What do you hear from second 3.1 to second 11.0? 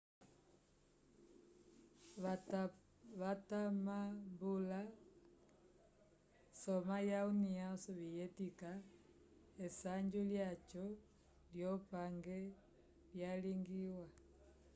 watamambula soma ya união sovietica esanju lyaco